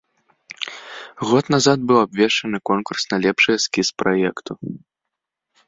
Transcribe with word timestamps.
Год 1.31 1.45
назад 1.57 1.77
быў 1.91 1.97
абвешчаны 2.05 2.57
конкурс 2.71 3.01
на 3.13 3.17
лепшы 3.29 3.49
эскіз 3.59 3.87
праекту. 4.01 4.51